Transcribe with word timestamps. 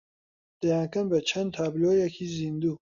دەیانکەن 0.61 1.05
بە 1.11 1.19
چەند 1.29 1.49
تابلۆیەکی 1.57 2.31
زیندوو 2.35 2.75